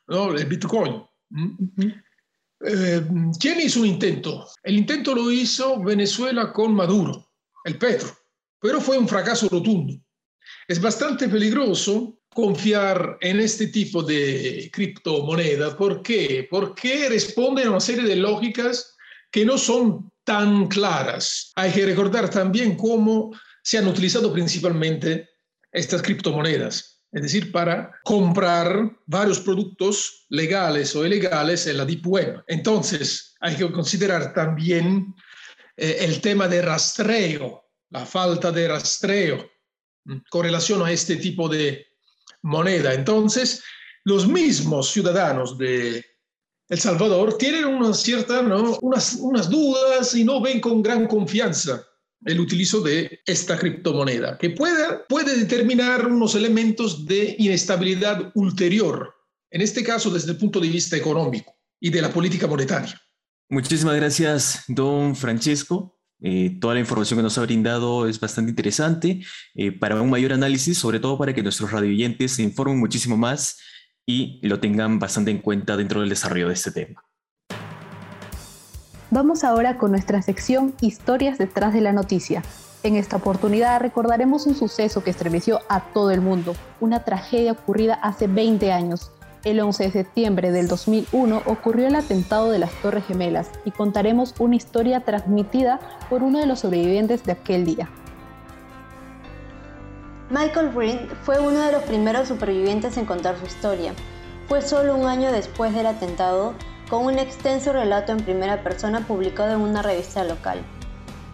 el 0.07 0.45
Bitcoin. 0.45 1.03
Eh, 2.65 3.01
¿Quién 3.39 3.61
hizo 3.61 3.81
un 3.81 3.87
intento? 3.87 4.47
El 4.63 4.77
intento 4.77 5.13
lo 5.13 5.31
hizo 5.31 5.81
Venezuela 5.83 6.51
con 6.51 6.73
Maduro, 6.73 7.31
el 7.65 7.77
Petro, 7.77 8.09
pero 8.59 8.81
fue 8.81 8.97
un 8.97 9.07
fracaso 9.07 9.47
rotundo. 9.49 9.93
Es 10.67 10.81
bastante 10.81 11.27
peligroso 11.27 12.21
confiar 12.33 13.17
en 13.21 13.39
este 13.39 13.67
tipo 13.67 14.01
de 14.01 14.69
criptomoneda. 14.71 15.75
¿Por 15.75 16.01
qué? 16.01 16.47
Porque 16.49 17.09
responden 17.09 17.67
a 17.67 17.71
una 17.71 17.79
serie 17.79 18.03
de 18.03 18.15
lógicas 18.15 18.95
que 19.31 19.45
no 19.45 19.57
son 19.57 20.11
tan 20.23 20.67
claras. 20.67 21.51
Hay 21.55 21.71
que 21.71 21.85
recordar 21.85 22.29
también 22.29 22.75
cómo 22.75 23.31
se 23.61 23.77
han 23.77 23.87
utilizado 23.87 24.31
principalmente 24.31 25.29
estas 25.71 26.01
criptomonedas 26.01 26.96
es 27.17 27.23
decir, 27.23 27.51
para 27.51 27.99
comprar 28.03 28.95
varios 29.07 29.39
productos 29.39 30.27
legales 30.29 30.95
o 30.95 31.03
ilegales 31.03 31.65
en 31.65 31.77
la 31.77 31.85
Deep 31.85 32.05
Web. 32.05 32.43
Entonces, 32.45 33.35
hay 33.39 33.55
que 33.55 33.71
considerar 33.71 34.35
también 34.35 35.15
eh, 35.75 35.97
el 36.01 36.21
tema 36.21 36.47
de 36.47 36.61
rastreo, 36.61 37.63
la 37.89 38.05
falta 38.05 38.51
de 38.51 38.67
rastreo 38.67 39.49
con 40.29 40.43
relación 40.43 40.85
a 40.85 40.91
este 40.91 41.15
tipo 41.15 41.49
de 41.49 41.87
moneda. 42.43 42.93
Entonces, 42.93 43.63
los 44.03 44.27
mismos 44.27 44.91
ciudadanos 44.91 45.57
de 45.57 46.05
El 46.69 46.79
Salvador 46.79 47.35
tienen 47.39 47.65
una 47.65 47.95
cierta, 47.95 48.43
¿no? 48.43 48.77
unas, 48.83 49.15
unas 49.15 49.49
dudas 49.49 50.13
y 50.13 50.23
no 50.23 50.39
ven 50.39 50.61
con 50.61 50.83
gran 50.83 51.07
confianza 51.07 51.83
el 52.25 52.39
utilizo 52.39 52.81
de 52.81 53.21
esta 53.25 53.57
criptomoneda, 53.57 54.37
que 54.37 54.49
puede, 54.49 54.99
puede 55.07 55.37
determinar 55.37 56.07
unos 56.07 56.35
elementos 56.35 57.05
de 57.05 57.35
inestabilidad 57.39 58.31
ulterior, 58.35 59.13
en 59.51 59.61
este 59.61 59.83
caso 59.83 60.09
desde 60.09 60.31
el 60.31 60.37
punto 60.37 60.59
de 60.59 60.69
vista 60.69 60.97
económico 60.97 61.55
y 61.79 61.89
de 61.89 62.01
la 62.01 62.11
política 62.11 62.47
monetaria. 62.47 62.99
Muchísimas 63.49 63.95
gracias, 63.95 64.63
don 64.67 65.15
Francesco. 65.15 65.97
Eh, 66.19 66.57
toda 66.59 66.73
la 66.73 66.79
información 66.79 67.19
que 67.19 67.23
nos 67.23 67.37
ha 67.37 67.43
brindado 67.43 68.07
es 68.07 68.19
bastante 68.19 68.49
interesante 68.49 69.21
eh, 69.53 69.71
para 69.71 70.01
un 70.01 70.09
mayor 70.09 70.33
análisis, 70.33 70.77
sobre 70.77 70.99
todo 70.99 71.17
para 71.17 71.33
que 71.33 71.43
nuestros 71.43 71.71
radioyentes 71.71 72.33
se 72.33 72.43
informen 72.43 72.79
muchísimo 72.79 73.15
más 73.15 73.59
y 74.05 74.39
lo 74.47 74.59
tengan 74.59 74.99
bastante 74.99 75.31
en 75.31 75.39
cuenta 75.39 75.77
dentro 75.77 76.01
del 76.01 76.09
desarrollo 76.09 76.47
de 76.47 76.55
este 76.55 76.71
tema. 76.71 77.06
Vamos 79.09 79.45
ahora 79.45 79.77
con 79.77 79.91
nuestra 79.91 80.21
sección 80.21 80.73
Historias 80.81 81.37
detrás 81.37 81.73
de 81.73 81.79
la 81.79 81.93
noticia. 81.93 82.43
En 82.83 82.97
esta 82.97 83.15
oportunidad 83.15 83.79
recordaremos 83.79 84.45
un 84.47 84.53
suceso 84.53 85.01
que 85.01 85.11
estremeció 85.11 85.61
a 85.69 85.79
todo 85.93 86.11
el 86.11 86.19
mundo, 86.19 86.55
una 86.81 87.05
tragedia 87.05 87.53
ocurrida 87.53 87.93
hace 87.93 88.27
20 88.27 88.69
años. 88.73 89.11
El 89.45 89.61
11 89.61 89.85
de 89.85 89.91
septiembre 89.91 90.51
del 90.51 90.67
2001 90.67 91.43
ocurrió 91.45 91.87
el 91.87 91.95
atentado 91.95 92.51
de 92.51 92.59
las 92.59 92.73
Torres 92.81 93.05
Gemelas 93.05 93.49
y 93.63 93.71
contaremos 93.71 94.35
una 94.39 94.57
historia 94.57 94.99
transmitida 94.99 95.79
por 96.09 96.21
uno 96.21 96.39
de 96.39 96.45
los 96.45 96.59
sobrevivientes 96.59 97.23
de 97.23 97.31
aquel 97.31 97.63
día. 97.63 97.89
Michael 100.29 100.73
Green 100.75 101.07
fue 101.23 101.39
uno 101.39 101.61
de 101.61 101.71
los 101.71 101.83
primeros 101.83 102.27
supervivientes 102.27 102.97
en 102.97 103.05
contar 103.05 103.39
su 103.39 103.45
historia. 103.45 103.93
Fue 104.49 104.61
solo 104.61 104.97
un 104.97 105.05
año 105.05 105.31
después 105.31 105.73
del 105.73 105.85
atentado 105.85 106.55
con 106.89 107.03
un 107.03 107.19
extenso 107.19 107.73
relato 107.73 108.13
en 108.13 108.19
primera 108.19 108.63
persona 108.63 109.01
publicado 109.01 109.53
en 109.53 109.61
una 109.61 109.81
revista 109.81 110.23
local. 110.23 110.61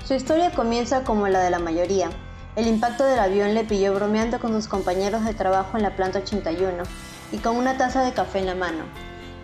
Su 0.03 0.15
historia 0.15 0.51
comienza 0.51 1.03
como 1.03 1.27
la 1.27 1.39
de 1.39 1.51
la 1.51 1.59
mayoría. 1.59 2.09
El 2.55 2.67
impacto 2.67 3.05
del 3.05 3.19
avión 3.19 3.53
le 3.53 3.63
pilló 3.63 3.93
bromeando 3.93 4.39
con 4.39 4.51
sus 4.51 4.67
compañeros 4.67 5.25
de 5.25 5.33
trabajo 5.33 5.77
en 5.77 5.83
la 5.83 5.95
planta 5.95 6.19
81 6.19 6.83
y 7.31 7.37
con 7.37 7.55
una 7.55 7.77
taza 7.77 8.03
de 8.03 8.13
café 8.13 8.39
en 8.39 8.47
la 8.47 8.55
mano. 8.55 8.83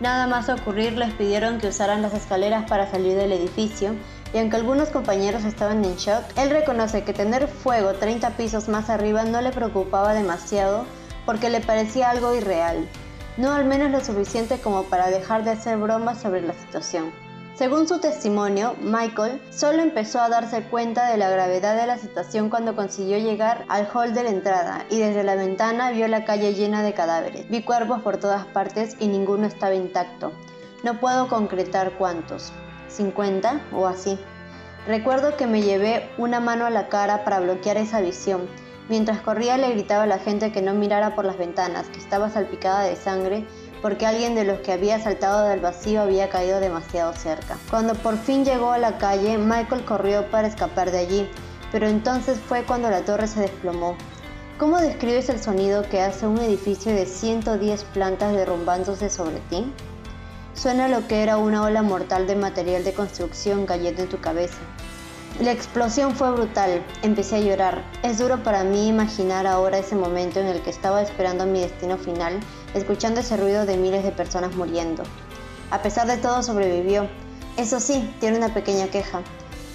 Nada 0.00 0.26
más 0.26 0.48
ocurrir 0.48 0.94
les 0.94 1.12
pidieron 1.12 1.58
que 1.58 1.68
usaran 1.68 2.02
las 2.02 2.14
escaleras 2.14 2.68
para 2.68 2.90
salir 2.90 3.16
del 3.16 3.32
edificio 3.32 3.94
y 4.32 4.38
aunque 4.38 4.56
algunos 4.56 4.88
compañeros 4.88 5.44
estaban 5.44 5.84
en 5.84 5.96
shock, 5.96 6.22
él 6.36 6.50
reconoce 6.50 7.04
que 7.04 7.12
tener 7.12 7.48
fuego 7.48 7.92
30 7.94 8.30
pisos 8.30 8.68
más 8.68 8.90
arriba 8.90 9.24
no 9.24 9.40
le 9.40 9.50
preocupaba 9.50 10.14
demasiado 10.14 10.86
porque 11.26 11.50
le 11.50 11.60
parecía 11.60 12.10
algo 12.10 12.34
irreal 12.34 12.88
no 13.40 13.52
al 13.52 13.64
menos 13.64 13.90
lo 13.90 14.04
suficiente 14.04 14.60
como 14.60 14.84
para 14.84 15.08
dejar 15.08 15.44
de 15.44 15.52
hacer 15.52 15.78
bromas 15.78 16.20
sobre 16.20 16.42
la 16.42 16.52
situación. 16.52 17.10
Según 17.54 17.88
su 17.88 17.98
testimonio, 17.98 18.76
Michael 18.82 19.40
solo 19.50 19.80
empezó 19.82 20.20
a 20.20 20.28
darse 20.28 20.62
cuenta 20.64 21.10
de 21.10 21.16
la 21.16 21.30
gravedad 21.30 21.74
de 21.74 21.86
la 21.86 21.96
situación 21.96 22.50
cuando 22.50 22.76
consiguió 22.76 23.16
llegar 23.16 23.64
al 23.68 23.88
hall 23.94 24.12
de 24.12 24.24
la 24.24 24.30
entrada 24.30 24.84
y 24.90 24.98
desde 24.98 25.24
la 25.24 25.36
ventana 25.36 25.90
vio 25.90 26.06
la 26.06 26.26
calle 26.26 26.52
llena 26.52 26.82
de 26.82 26.92
cadáveres. 26.92 27.48
Vi 27.48 27.62
cuerpos 27.62 28.02
por 28.02 28.18
todas 28.18 28.44
partes 28.44 28.96
y 29.00 29.08
ninguno 29.08 29.46
estaba 29.46 29.74
intacto. 29.74 30.32
No 30.84 31.00
puedo 31.00 31.28
concretar 31.28 31.92
cuántos, 31.96 32.52
50 32.88 33.62
o 33.72 33.86
así. 33.86 34.18
Recuerdo 34.86 35.38
que 35.38 35.46
me 35.46 35.62
llevé 35.62 36.10
una 36.18 36.40
mano 36.40 36.66
a 36.66 36.70
la 36.70 36.88
cara 36.88 37.24
para 37.24 37.40
bloquear 37.40 37.78
esa 37.78 38.02
visión 38.02 38.48
Mientras 38.90 39.20
corría 39.20 39.56
le 39.56 39.70
gritaba 39.70 40.02
a 40.02 40.06
la 40.08 40.18
gente 40.18 40.50
que 40.50 40.62
no 40.62 40.74
mirara 40.74 41.14
por 41.14 41.24
las 41.24 41.38
ventanas, 41.38 41.86
que 41.90 42.00
estaba 42.00 42.28
salpicada 42.28 42.82
de 42.82 42.96
sangre 42.96 43.46
porque 43.80 44.04
alguien 44.04 44.34
de 44.34 44.42
los 44.42 44.58
que 44.58 44.72
había 44.72 44.98
saltado 44.98 45.46
del 45.46 45.60
vacío 45.60 46.02
había 46.02 46.28
caído 46.28 46.58
demasiado 46.58 47.12
cerca. 47.14 47.56
Cuando 47.70 47.94
por 47.94 48.18
fin 48.18 48.44
llegó 48.44 48.72
a 48.72 48.78
la 48.78 48.98
calle, 48.98 49.38
Michael 49.38 49.84
corrió 49.84 50.28
para 50.32 50.48
escapar 50.48 50.90
de 50.90 50.98
allí, 50.98 51.30
pero 51.70 51.86
entonces 51.86 52.40
fue 52.40 52.64
cuando 52.64 52.90
la 52.90 53.02
torre 53.02 53.28
se 53.28 53.42
desplomó. 53.42 53.96
¿Cómo 54.58 54.76
describes 54.78 55.28
el 55.28 55.40
sonido 55.40 55.84
que 55.88 56.00
hace 56.00 56.26
un 56.26 56.38
edificio 56.38 56.92
de 56.92 57.06
110 57.06 57.84
plantas 57.94 58.32
derrumbándose 58.32 59.08
sobre 59.08 59.38
ti? 59.50 59.72
Suena 60.52 60.88
lo 60.88 61.06
que 61.06 61.22
era 61.22 61.36
una 61.36 61.62
ola 61.62 61.82
mortal 61.82 62.26
de 62.26 62.34
material 62.34 62.82
de 62.82 62.92
construcción 62.92 63.66
cayendo 63.66 64.02
en 64.02 64.08
tu 64.08 64.20
cabeza. 64.20 64.58
La 65.40 65.52
explosión 65.52 66.14
fue 66.14 66.30
brutal, 66.32 66.84
empecé 67.00 67.36
a 67.36 67.40
llorar. 67.40 67.82
Es 68.02 68.18
duro 68.18 68.42
para 68.42 68.62
mí 68.62 68.88
imaginar 68.88 69.46
ahora 69.46 69.78
ese 69.78 69.96
momento 69.96 70.38
en 70.38 70.46
el 70.46 70.60
que 70.60 70.68
estaba 70.68 71.00
esperando 71.00 71.46
mi 71.46 71.60
destino 71.60 71.96
final, 71.96 72.38
escuchando 72.74 73.20
ese 73.20 73.38
ruido 73.38 73.64
de 73.64 73.78
miles 73.78 74.04
de 74.04 74.12
personas 74.12 74.54
muriendo. 74.54 75.02
A 75.70 75.80
pesar 75.80 76.06
de 76.06 76.18
todo 76.18 76.42
sobrevivió. 76.42 77.08
Eso 77.56 77.80
sí, 77.80 78.14
tiene 78.20 78.36
una 78.36 78.52
pequeña 78.52 78.88
queja. 78.88 79.22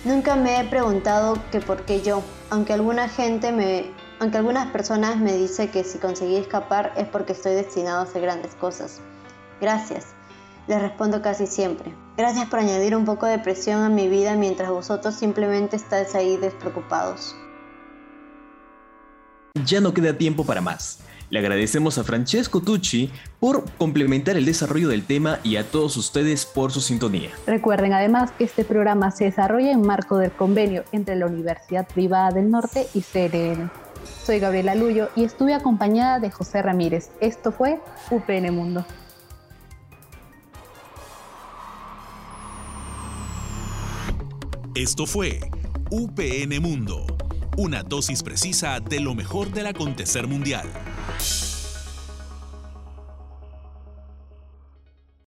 Nunca 0.03 0.35
me 0.35 0.59
he 0.59 0.65
preguntado 0.65 1.39
que 1.51 1.61
por 1.61 1.83
qué 1.83 2.03
yo, 2.03 2.21
aunque 2.51 2.73
alguna 2.73 3.09
gente 3.09 3.91
aunque 4.19 4.37
algunas 4.37 4.71
personas 4.71 5.17
me 5.17 5.33
dicen 5.33 5.71
que 5.71 5.83
si 5.83 5.97
conseguí 5.97 6.35
escapar 6.35 6.93
es 6.95 7.07
porque 7.07 7.33
estoy 7.33 7.55
destinado 7.55 8.01
a 8.01 8.03
hacer 8.03 8.21
grandes 8.21 8.53
cosas. 8.53 9.01
Gracias. 9.59 10.14
Les 10.67 10.81
respondo 10.81 11.21
casi 11.21 11.45
siempre. 11.45 11.93
Gracias 12.17 12.47
por 12.47 12.59
añadir 12.59 12.95
un 12.95 13.05
poco 13.05 13.25
de 13.25 13.37
presión 13.37 13.83
a 13.83 13.89
mi 13.89 14.07
vida 14.07 14.35
mientras 14.35 14.69
vosotros 14.69 15.15
simplemente 15.15 15.75
estáis 15.75 16.15
ahí 16.15 16.37
despreocupados. 16.37 17.35
Ya 19.65 19.79
no 19.79 19.93
queda 19.93 20.17
tiempo 20.17 20.43
para 20.43 20.61
más. 20.61 20.99
Le 21.29 21.39
agradecemos 21.39 21.97
a 21.97 22.03
Francesco 22.03 22.61
Tucci 22.61 23.11
por 23.39 23.63
complementar 23.77 24.37
el 24.37 24.45
desarrollo 24.45 24.89
del 24.89 25.05
tema 25.05 25.39
y 25.43 25.55
a 25.55 25.63
todos 25.63 25.97
ustedes 25.97 26.45
por 26.45 26.71
su 26.71 26.81
sintonía. 26.81 27.31
Recuerden 27.47 27.93
además 27.93 28.31
que 28.31 28.43
este 28.43 28.63
programa 28.63 29.11
se 29.11 29.25
desarrolla 29.25 29.71
en 29.71 29.81
marco 29.81 30.17
del 30.17 30.31
convenio 30.31 30.83
entre 30.91 31.15
la 31.15 31.25
Universidad 31.25 31.87
Privada 31.87 32.31
del 32.31 32.51
Norte 32.51 32.87
y 32.93 33.01
CRN. 33.01 33.71
Soy 34.23 34.39
Gabriela 34.39 34.75
Luyo 34.75 35.09
y 35.15 35.23
estuve 35.23 35.53
acompañada 35.53 36.19
de 36.19 36.29
José 36.29 36.61
Ramírez. 36.61 37.09
Esto 37.19 37.51
fue 37.51 37.79
UPN 38.11 38.53
Mundo. 38.53 38.85
Esto 44.75 45.05
fue 45.05 45.39
UPN 45.89 46.61
Mundo, 46.61 47.05
una 47.55 47.81
dosis 47.81 48.21
precisa 48.21 48.81
de 48.81 48.99
lo 48.99 49.15
mejor 49.15 49.53
del 49.53 49.67
acontecer 49.67 50.27
mundial. 50.27 50.67